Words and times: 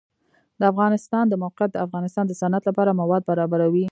د 0.59 0.61
افغانستان 0.71 1.23
د 1.27 1.33
موقعیت 1.43 1.71
د 1.73 1.77
افغانستان 1.85 2.23
د 2.27 2.33
صنعت 2.41 2.63
لپاره 2.69 2.97
مواد 3.01 3.21
برابروي. 3.29 3.85